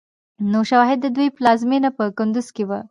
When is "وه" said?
2.69-2.79